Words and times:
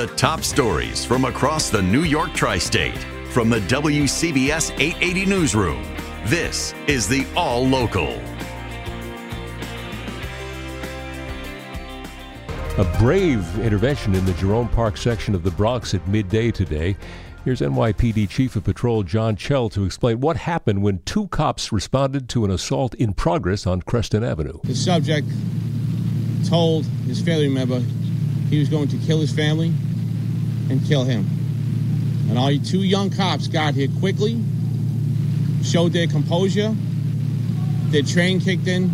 The 0.00 0.06
top 0.06 0.40
stories 0.40 1.04
from 1.04 1.26
across 1.26 1.68
the 1.68 1.82
New 1.82 2.04
York 2.04 2.32
tri 2.32 2.56
state 2.56 2.96
from 3.32 3.50
the 3.50 3.60
WCBS 3.60 4.70
880 4.80 5.26
Newsroom. 5.26 5.82
This 6.24 6.72
is 6.86 7.06
the 7.06 7.26
All 7.36 7.68
Local. 7.68 8.08
A 12.78 12.96
brave 12.98 13.58
intervention 13.58 14.14
in 14.14 14.24
the 14.24 14.32
Jerome 14.32 14.70
Park 14.70 14.96
section 14.96 15.34
of 15.34 15.42
the 15.42 15.50
Bronx 15.50 15.92
at 15.92 16.08
midday 16.08 16.50
today. 16.50 16.96
Here's 17.44 17.60
NYPD 17.60 18.26
Chief 18.30 18.56
of 18.56 18.64
Patrol 18.64 19.02
John 19.02 19.36
Chell 19.36 19.68
to 19.68 19.84
explain 19.84 20.20
what 20.20 20.38
happened 20.38 20.80
when 20.82 21.00
two 21.00 21.28
cops 21.28 21.72
responded 21.72 22.26
to 22.30 22.46
an 22.46 22.50
assault 22.50 22.94
in 22.94 23.12
progress 23.12 23.66
on 23.66 23.82
Creston 23.82 24.24
Avenue. 24.24 24.60
The 24.64 24.74
subject 24.74 25.28
told 26.48 26.86
his 27.04 27.20
family 27.20 27.50
member 27.50 27.80
he 28.48 28.58
was 28.58 28.70
going 28.70 28.88
to 28.88 28.96
kill 28.96 29.20
his 29.20 29.30
family 29.30 29.74
and 30.70 30.84
kill 30.86 31.04
him. 31.04 31.26
And 32.28 32.38
all 32.38 32.50
you 32.50 32.60
two 32.60 32.84
young 32.84 33.10
cops 33.10 33.48
got 33.48 33.74
here 33.74 33.88
quickly, 33.98 34.42
showed 35.62 35.92
their 35.92 36.06
composure, 36.06 36.74
their 37.88 38.02
train 38.02 38.40
kicked 38.40 38.68
in, 38.68 38.90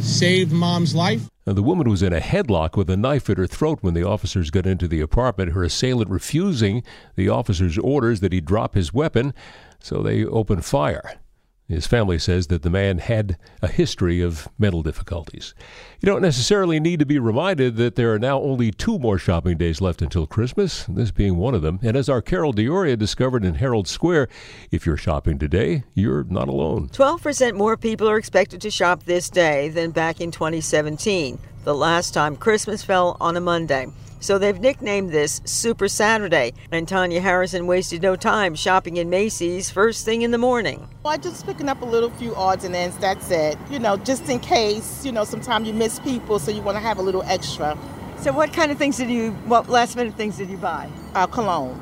saved 0.00 0.52
mom's 0.52 0.94
life. 0.94 1.28
The 1.46 1.62
woman 1.62 1.88
was 1.90 2.02
in 2.02 2.12
a 2.12 2.20
headlock 2.20 2.76
with 2.76 2.88
a 2.88 2.96
knife 2.96 3.28
at 3.28 3.36
her 3.36 3.46
throat 3.46 3.78
when 3.82 3.94
the 3.94 4.02
officers 4.02 4.50
got 4.50 4.66
into 4.66 4.88
the 4.88 5.00
apartment, 5.00 5.52
her 5.52 5.62
assailant 5.62 6.10
refusing 6.10 6.82
the 7.16 7.28
officers' 7.28 7.78
orders 7.78 8.20
that 8.20 8.32
he 8.32 8.40
drop 8.40 8.74
his 8.74 8.94
weapon, 8.94 9.34
so 9.78 10.02
they 10.02 10.24
opened 10.24 10.64
fire. 10.64 11.18
His 11.66 11.86
family 11.86 12.18
says 12.18 12.48
that 12.48 12.62
the 12.62 12.68
man 12.68 12.98
had 12.98 13.38
a 13.62 13.68
history 13.68 14.20
of 14.20 14.48
mental 14.58 14.82
difficulties. 14.82 15.54
You 16.00 16.06
don't 16.06 16.20
necessarily 16.20 16.78
need 16.78 16.98
to 16.98 17.06
be 17.06 17.18
reminded 17.18 17.76
that 17.76 17.94
there 17.94 18.12
are 18.12 18.18
now 18.18 18.38
only 18.38 18.70
two 18.70 18.98
more 18.98 19.16
shopping 19.16 19.56
days 19.56 19.80
left 19.80 20.02
until 20.02 20.26
Christmas, 20.26 20.84
this 20.84 21.10
being 21.10 21.38
one 21.38 21.54
of 21.54 21.62
them. 21.62 21.78
And 21.82 21.96
as 21.96 22.10
our 22.10 22.20
Carol 22.20 22.52
D'Auria 22.52 22.98
discovered 22.98 23.46
in 23.46 23.54
Herald 23.54 23.88
Square, 23.88 24.28
if 24.70 24.84
you're 24.84 24.98
shopping 24.98 25.38
today, 25.38 25.84
you're 25.94 26.24
not 26.24 26.48
alone. 26.48 26.90
12% 26.90 27.54
more 27.54 27.78
people 27.78 28.10
are 28.10 28.18
expected 28.18 28.60
to 28.60 28.70
shop 28.70 29.04
this 29.04 29.30
day 29.30 29.70
than 29.70 29.90
back 29.90 30.20
in 30.20 30.30
2017, 30.30 31.38
the 31.64 31.74
last 31.74 32.12
time 32.12 32.36
Christmas 32.36 32.82
fell 32.82 33.16
on 33.20 33.38
a 33.38 33.40
Monday. 33.40 33.86
So 34.24 34.38
they've 34.38 34.58
nicknamed 34.58 35.10
this 35.10 35.42
Super 35.44 35.86
Saturday. 35.86 36.54
And 36.72 36.88
Tanya 36.88 37.20
Harrison 37.20 37.66
wasted 37.66 38.00
no 38.00 38.16
time 38.16 38.54
shopping 38.54 38.96
in 38.96 39.10
Macy's 39.10 39.68
first 39.68 40.06
thing 40.06 40.22
in 40.22 40.30
the 40.30 40.38
morning. 40.38 40.88
Well, 41.02 41.12
I 41.12 41.18
just 41.18 41.44
picking 41.44 41.68
up 41.68 41.82
a 41.82 41.84
little 41.84 42.08
few 42.08 42.34
odds 42.34 42.64
and 42.64 42.74
ends, 42.74 42.96
that's 42.96 43.30
it. 43.30 43.58
You 43.68 43.78
know, 43.78 43.98
just 43.98 44.30
in 44.30 44.40
case, 44.40 45.04
you 45.04 45.12
know, 45.12 45.24
sometimes 45.24 45.68
you 45.68 45.74
miss 45.74 45.98
people, 45.98 46.38
so 46.38 46.50
you 46.50 46.62
want 46.62 46.76
to 46.76 46.80
have 46.80 46.96
a 46.96 47.02
little 47.02 47.22
extra. 47.24 47.76
So 48.16 48.32
what 48.32 48.50
kind 48.50 48.72
of 48.72 48.78
things 48.78 48.96
did 48.96 49.10
you, 49.10 49.32
what 49.44 49.68
last 49.68 49.94
minute 49.94 50.14
things 50.14 50.38
did 50.38 50.48
you 50.48 50.56
buy? 50.56 50.88
Uh, 51.14 51.26
cologne. 51.26 51.78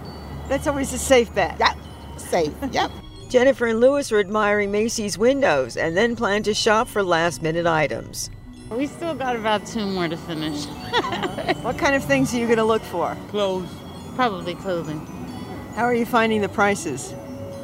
That's 0.48 0.66
always 0.66 0.92
a 0.92 0.98
safe 0.98 1.32
bet. 1.32 1.60
Yep, 1.60 1.76
safe, 2.16 2.54
yep. 2.72 2.90
Jennifer 3.28 3.66
and 3.66 3.78
Lewis 3.78 4.10
are 4.10 4.18
admiring 4.18 4.72
Macy's 4.72 5.16
windows 5.16 5.76
and 5.76 5.96
then 5.96 6.16
plan 6.16 6.42
to 6.42 6.54
shop 6.54 6.88
for 6.88 7.04
last 7.04 7.40
minute 7.40 7.66
items. 7.66 8.30
We 8.76 8.86
still 8.86 9.14
got 9.14 9.36
about 9.36 9.66
two 9.66 9.86
more 9.86 10.08
to 10.08 10.16
finish. 10.16 10.64
what 11.62 11.78
kind 11.78 11.94
of 11.94 12.02
things 12.04 12.34
are 12.34 12.38
you 12.38 12.46
going 12.46 12.58
to 12.58 12.64
look 12.64 12.82
for? 12.82 13.16
Clothes. 13.28 13.68
Probably 14.14 14.54
clothing. 14.54 14.98
How 15.74 15.84
are 15.84 15.94
you 15.94 16.06
finding 16.06 16.40
the 16.40 16.48
prices? 16.48 17.14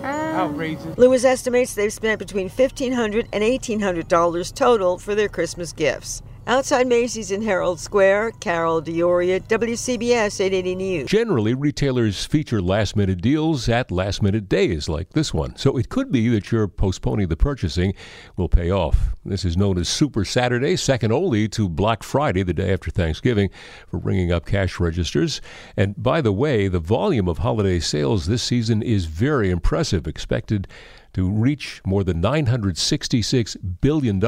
Uh, 0.02 0.06
Outrageous. 0.06 0.96
Lewis 0.98 1.24
estimates 1.24 1.74
they've 1.74 1.92
spent 1.92 2.18
between 2.18 2.48
$1,500 2.48 3.26
and 3.32 3.42
$1,800 3.42 4.54
total 4.54 4.98
for 4.98 5.14
their 5.14 5.28
Christmas 5.28 5.72
gifts. 5.72 6.22
Outside 6.48 6.86
Macy's 6.86 7.30
in 7.30 7.42
Herald 7.42 7.78
Square, 7.78 8.30
Carol 8.40 8.80
D'Auria, 8.80 9.38
WCBS 9.38 10.40
880 10.40 10.74
News. 10.76 11.10
Generally, 11.10 11.52
retailers 11.52 12.24
feature 12.24 12.62
last 12.62 12.96
minute 12.96 13.20
deals 13.20 13.68
at 13.68 13.90
last 13.90 14.22
minute 14.22 14.48
days 14.48 14.88
like 14.88 15.10
this 15.10 15.34
one. 15.34 15.54
So 15.56 15.76
it 15.76 15.90
could 15.90 16.10
be 16.10 16.26
that 16.30 16.50
your 16.50 16.66
postponing 16.66 17.28
the 17.28 17.36
purchasing 17.36 17.92
will 18.38 18.48
pay 18.48 18.70
off. 18.70 19.14
This 19.26 19.44
is 19.44 19.58
known 19.58 19.76
as 19.76 19.90
Super 19.90 20.24
Saturday, 20.24 20.76
second 20.76 21.12
only 21.12 21.48
to 21.48 21.68
Black 21.68 22.02
Friday, 22.02 22.42
the 22.42 22.54
day 22.54 22.72
after 22.72 22.90
Thanksgiving, 22.90 23.50
for 23.86 23.98
ringing 23.98 24.32
up 24.32 24.46
cash 24.46 24.80
registers. 24.80 25.42
And 25.76 26.02
by 26.02 26.22
the 26.22 26.32
way, 26.32 26.66
the 26.66 26.80
volume 26.80 27.28
of 27.28 27.38
holiday 27.38 27.78
sales 27.78 28.24
this 28.24 28.42
season 28.42 28.80
is 28.80 29.04
very 29.04 29.50
impressive, 29.50 30.06
expected 30.06 30.66
to 31.12 31.30
reach 31.30 31.82
more 31.84 32.04
than 32.04 32.22
$966 32.22 33.80
billion 33.82 34.18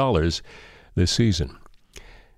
this 0.94 1.10
season. 1.12 1.56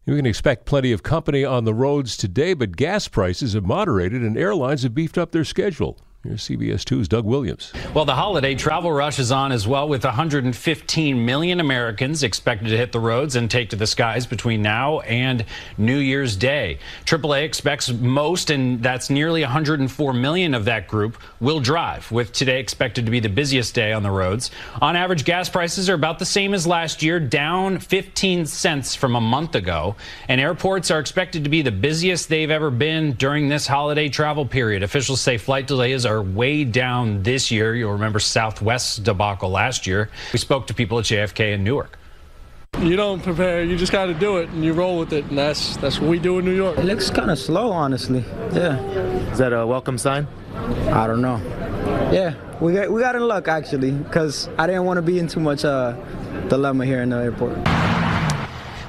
You 0.05 0.17
can 0.17 0.27
expect 0.27 0.67
plenty 0.67 0.91
of 0.91 1.05
company 1.05 1.45
on 1.45 1.65
the 1.65 1.75
roads 1.75 2.17
today, 2.17 2.55
but 2.55 2.77
gas 2.77 3.07
prices 3.07 3.53
have 3.53 3.65
moderated 3.65 4.23
and 4.23 4.37
airlines 4.37 4.83
have 4.83 4.95
beefed 4.95 5.17
up 5.17 5.31
their 5.31 5.45
schedule. 5.45 5.97
Here's 6.25 6.43
CBS 6.43 6.85
2's 6.85 7.09
Doug 7.09 7.25
Williams. 7.25 7.73
Well, 7.95 8.05
the 8.05 8.15
holiday 8.15 8.55
travel 8.55 8.93
rush 8.93 9.19
is 9.19 9.33
on 9.33 9.51
as 9.51 9.67
well, 9.67 9.89
with 9.89 10.05
115 10.05 11.27
million 11.27 11.59
Americans 11.59 12.23
expected 12.23 12.69
to 12.69 12.77
hit 12.77 12.93
the 12.93 13.01
roads 13.01 13.35
and 13.35 13.51
take 13.51 13.71
to 13.71 13.77
the 13.77 13.89
skies 13.89 14.25
between 14.25 14.63
now 14.63 15.01
and 15.01 15.45
New 15.77 15.97
Year's 15.97 16.37
Day. 16.37 16.79
AAA 17.07 17.43
expects 17.43 17.91
most, 17.91 18.51
and 18.51 18.81
that's 18.81 19.11
nearly 19.11 19.41
104 19.41 20.13
million 20.13 20.55
of 20.55 20.65
that 20.67 20.87
group, 20.87 21.19
will 21.41 21.59
drive, 21.59 22.09
with 22.13 22.31
today 22.31 22.61
expected 22.61 23.05
to 23.05 23.11
be 23.11 23.19
the 23.19 23.29
busiest 23.29 23.75
day 23.75 23.93
on 23.93 24.05
the 24.05 24.11
roads. 24.13 24.53
On 24.81 24.95
average, 24.95 25.25
gas 25.25 25.49
prices 25.49 25.91
are 25.91 25.95
about 25.95 26.21
the 26.21 26.25
same 26.25 26.55
as 26.55 26.69
last 26.69 27.03
year, 27.03 27.19
down 27.19 27.81
15 27.81 28.47
cents 28.47 28.95
from 28.95 29.17
a 29.17 29.21
month 29.21 29.57
ago. 29.57 29.97
And 30.29 30.41
airports 30.41 30.93
are 30.93 31.01
expected 31.01 31.43
to 31.43 31.51
be 31.51 31.63
the 31.63 31.73
busiest 31.73 32.29
they've 32.29 32.49
ever 32.49 32.71
been 32.71 33.15
during 33.15 33.49
this 33.49 33.67
holiday 33.67 34.09
travel 34.09 34.47
period. 34.47 34.85
Officials 34.85 35.21
say 35.21 35.37
flight 35.37 35.67
delays 35.67 36.07
are 36.07 36.12
way 36.21 36.65
down 36.65 37.23
this 37.23 37.51
year. 37.51 37.75
You'll 37.75 37.93
remember 37.93 38.19
Southwest's 38.19 38.97
debacle 38.97 39.49
last 39.49 39.87
year. 39.87 40.11
We 40.33 40.39
spoke 40.39 40.67
to 40.67 40.75
people 40.75 40.99
at 40.99 41.05
JFK 41.05 41.55
in 41.55 41.65
Newark. 41.65 41.99
You 42.81 42.97
don't 42.97 43.23
prepare, 43.23 43.63
you 43.63 43.77
just 43.77 43.93
got 43.93 44.07
to 44.07 44.15
do 44.15 44.39
it 44.39 44.49
and 44.49 44.65
you 44.65 44.73
roll 44.73 44.99
with 44.99 45.13
it, 45.13 45.25
and 45.27 45.39
that's 45.39 45.77
that's 45.77 46.01
what 46.01 46.11
we 46.11 46.19
do 46.19 46.39
in 46.39 46.45
New 46.45 46.55
York. 46.55 46.79
It 46.79 46.85
looks 46.85 47.11
kind 47.11 47.31
of 47.31 47.39
slow, 47.39 47.71
honestly. 47.71 48.25
Yeah. 48.53 48.79
Is 49.31 49.39
that 49.39 49.53
a 49.53 49.67
welcome 49.67 49.99
sign? 49.99 50.27
I 50.91 51.07
don't 51.07 51.23
know. 51.23 51.37
Yeah, 52.13 52.35
we 52.61 52.73
got 52.73 52.91
we 52.91 53.01
got 53.01 53.15
in 53.15 53.23
luck 53.23 53.47
actually, 53.47 53.93
because 53.93 54.49
I 54.59 54.67
didn't 54.67 54.85
want 54.85 54.99
to 54.99 55.03
be 55.03 55.19
in 55.19 55.29
too 55.29 55.41
much 55.41 55.65
uh, 55.65 55.93
dilemma 56.49 56.85
here 56.85 57.03
in 57.03 57.11
the 57.11 57.19
airport. 57.19 57.57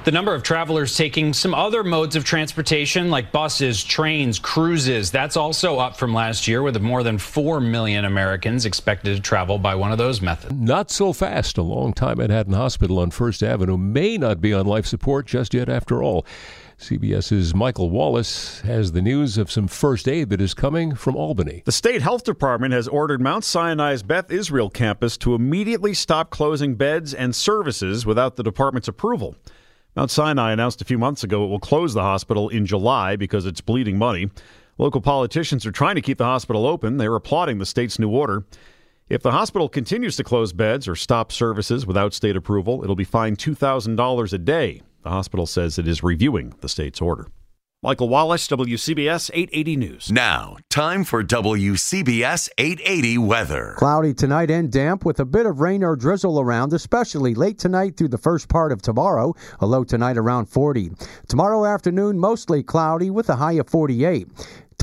The 0.03 0.11
number 0.11 0.35
of 0.35 0.43
travelers 0.43 0.97
taking 0.97 1.31
some 1.31 1.53
other 1.53 1.81
modes 1.81 2.17
of 2.17 2.25
transportation 2.25 3.09
like 3.09 3.31
buses, 3.31 3.81
trains, 3.81 4.37
cruises, 4.37 5.11
that's 5.11 5.37
also 5.37 5.79
up 5.79 5.95
from 5.95 6.13
last 6.13 6.45
year 6.45 6.61
with 6.61 6.81
more 6.81 7.03
than 7.03 7.17
4 7.17 7.61
million 7.61 8.03
Americans 8.03 8.65
expected 8.65 9.15
to 9.15 9.21
travel 9.21 9.57
by 9.57 9.75
one 9.75 9.93
of 9.93 9.97
those 9.97 10.21
methods. 10.21 10.53
Not 10.55 10.91
so 10.91 11.13
fast. 11.13 11.57
A 11.57 11.61
long-time 11.61 12.17
Manhattan 12.17 12.51
hospital 12.51 12.99
on 12.99 13.11
First 13.11 13.41
Avenue 13.41 13.77
may 13.77 14.17
not 14.17 14.41
be 14.41 14.51
on 14.51 14.65
life 14.65 14.85
support 14.85 15.25
just 15.25 15.53
yet 15.53 15.69
after 15.69 16.03
all. 16.03 16.25
CBS's 16.77 17.55
Michael 17.55 17.89
Wallace 17.89 18.59
has 18.61 18.91
the 18.91 19.01
news 19.01 19.37
of 19.37 19.49
some 19.49 19.69
first 19.69 20.09
aid 20.09 20.29
that 20.31 20.41
is 20.41 20.53
coming 20.53 20.95
from 20.95 21.15
Albany. 21.15 21.63
The 21.63 21.71
state 21.71 22.01
health 22.01 22.25
department 22.25 22.73
has 22.73 22.89
ordered 22.89 23.21
Mount 23.21 23.45
Sinai's 23.45 24.03
Beth 24.03 24.29
Israel 24.29 24.69
campus 24.69 25.15
to 25.19 25.33
immediately 25.33 25.93
stop 25.93 26.29
closing 26.29 26.75
beds 26.75 27.13
and 27.13 27.33
services 27.33 28.05
without 28.05 28.35
the 28.35 28.43
department's 28.43 28.89
approval. 28.89 29.37
Mount 29.95 30.09
Sinai 30.09 30.51
announced 30.51 30.81
a 30.81 30.85
few 30.85 30.97
months 30.97 31.23
ago 31.23 31.45
it 31.45 31.49
will 31.49 31.59
close 31.59 31.93
the 31.93 32.01
hospital 32.01 32.49
in 32.49 32.65
July 32.65 33.15
because 33.15 33.45
it's 33.45 33.61
bleeding 33.61 33.97
money. 33.97 34.29
Local 34.79 35.01
politicians 35.01 35.65
are 35.67 35.71
trying 35.71 35.95
to 35.95 36.01
keep 36.01 36.17
the 36.17 36.25
hospital 36.25 36.65
open. 36.65 36.97
They're 36.97 37.15
applauding 37.15 37.59
the 37.59 37.65
state's 37.65 37.99
new 37.99 38.09
order. 38.09 38.43
If 39.07 39.21
the 39.21 39.31
hospital 39.31 39.69
continues 39.69 40.15
to 40.15 40.23
close 40.23 40.51
beds 40.51 40.87
or 40.87 40.95
stop 40.95 41.31
services 41.31 41.85
without 41.85 42.15
state 42.15 42.35
approval, 42.35 42.83
it'll 42.83 42.95
be 42.95 43.03
fined 43.03 43.37
$2,000 43.37 44.33
a 44.33 44.37
day. 44.39 44.81
The 45.03 45.09
hospital 45.09 45.45
says 45.45 45.77
it 45.77 45.87
is 45.87 46.01
reviewing 46.01 46.55
the 46.61 46.69
state's 46.69 47.01
order. 47.01 47.27
Michael 47.83 48.07
Wallace, 48.07 48.47
WCBS 48.47 49.29
880 49.33 49.75
News. 49.75 50.09
Now, 50.09 50.55
time 50.69 51.03
for 51.03 51.21
WCBS 51.21 52.47
880 52.57 53.17
weather. 53.17 53.75
Cloudy 53.77 54.13
tonight 54.13 54.49
and 54.49 54.71
damp 54.71 55.03
with 55.03 55.19
a 55.19 55.25
bit 55.25 55.45
of 55.45 55.59
rain 55.59 55.83
or 55.83 55.97
drizzle 55.97 56.39
around, 56.39 56.71
especially 56.71 57.35
late 57.35 57.59
tonight 57.59 57.97
through 57.97 58.07
the 58.07 58.17
first 58.17 58.47
part 58.47 58.71
of 58.71 58.81
tomorrow. 58.81 59.33
A 59.59 59.65
low 59.65 59.83
tonight 59.83 60.17
around 60.17 60.45
40. 60.45 60.91
Tomorrow 61.27 61.65
afternoon, 61.65 62.17
mostly 62.17 62.63
cloudy 62.63 63.09
with 63.09 63.27
a 63.27 63.35
high 63.35 63.59
of 63.59 63.67
48. 63.67 64.29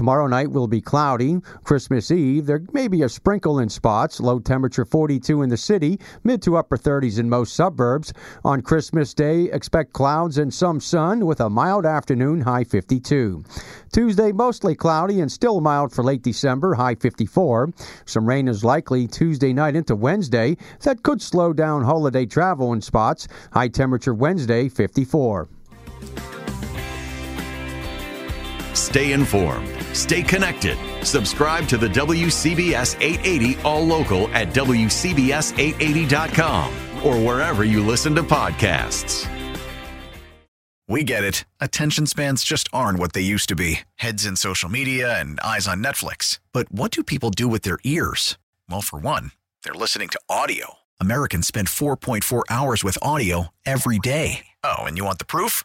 Tomorrow 0.01 0.29
night 0.29 0.51
will 0.51 0.67
be 0.67 0.81
cloudy. 0.81 1.43
Christmas 1.63 2.11
Eve, 2.11 2.47
there 2.47 2.63
may 2.73 2.89
be 2.89 3.03
a 3.03 3.09
sprinkle 3.11 3.59
in 3.59 3.69
spots. 3.69 4.19
Low 4.19 4.39
temperature 4.39 4.87
42 4.87 5.43
in 5.43 5.51
the 5.51 5.59
city, 5.59 6.01
mid 6.25 6.41
to 6.41 6.57
upper 6.57 6.79
30s 6.79 7.19
in 7.19 7.29
most 7.29 7.55
suburbs. 7.55 8.11
On 8.43 8.63
Christmas 8.63 9.13
Day, 9.13 9.51
expect 9.53 9.93
clouds 9.93 10.39
and 10.39 10.55
some 10.55 10.81
sun 10.81 11.27
with 11.27 11.39
a 11.39 11.51
mild 11.51 11.85
afternoon, 11.85 12.41
high 12.41 12.65
52. 12.65 13.45
Tuesday, 13.93 14.33
mostly 14.33 14.75
cloudy 14.75 15.21
and 15.21 15.31
still 15.31 15.61
mild 15.61 15.93
for 15.93 16.03
late 16.03 16.23
December, 16.23 16.73
high 16.73 16.95
54. 16.95 17.69
Some 18.07 18.25
rain 18.25 18.49
is 18.49 18.65
likely 18.65 19.07
Tuesday 19.07 19.53
night 19.53 19.77
into 19.77 19.95
Wednesday. 19.95 20.57
That 20.81 21.03
could 21.03 21.21
slow 21.21 21.53
down 21.53 21.85
holiday 21.85 22.25
travel 22.25 22.73
in 22.73 22.81
spots. 22.81 23.29
High 23.53 23.69
temperature 23.69 24.15
Wednesday, 24.15 24.71
54. 24.71 25.47
Stay 28.81 29.13
informed. 29.13 29.69
Stay 29.93 30.23
connected. 30.23 30.79
Subscribe 31.05 31.69
to 31.69 31.77
the 31.77 31.89
WCBS 31.89 32.97
880 33.01 33.61
All 33.63 33.85
Local 33.85 34.29
at 34.29 34.49
WCBS880.com 34.49 36.73
or 37.05 37.19
wherever 37.19 37.65
you 37.65 37.85
listen 37.85 38.15
to 38.15 38.23
podcasts. 38.23 39.29
We 40.89 41.05
get 41.05 41.23
it. 41.23 41.45
Attention 41.61 42.07
spans 42.07 42.43
just 42.43 42.69
aren't 42.73 42.99
what 42.99 43.13
they 43.13 43.21
used 43.21 43.49
to 43.51 43.55
be 43.55 43.81
heads 43.97 44.25
in 44.27 44.35
social 44.35 44.69
media 44.69 45.21
and 45.21 45.39
eyes 45.41 45.69
on 45.69 45.85
Netflix. 45.85 46.41
But 46.53 46.73
what 46.73 46.91
do 46.91 47.05
people 47.05 47.31
do 47.31 47.47
with 47.47 47.63
their 47.63 47.79
ears? 47.85 48.39
Well, 48.69 48.81
for 48.81 48.99
one, 48.99 49.31
they're 49.63 49.73
listening 49.75 50.09
to 50.09 50.21
audio. 50.29 50.79
Americans 50.99 51.47
spend 51.47 51.69
4.4 51.69 52.43
hours 52.51 52.83
with 52.83 52.99
audio 53.03 53.55
every 53.65 54.01
day. 54.01 54.47
Oh, 54.65 54.79
and 54.81 54.99
you 54.99 55.05
want 55.05 55.19
the 55.19 55.25
proof? 55.25 55.65